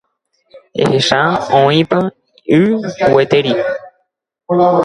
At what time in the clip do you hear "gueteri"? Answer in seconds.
3.11-3.53